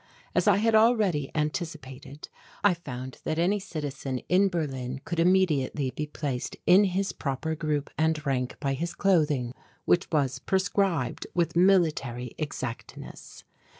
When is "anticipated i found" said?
1.35-3.19